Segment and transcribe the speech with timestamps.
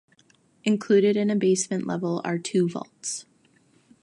[0.63, 3.27] Included in a basement level are two vaults.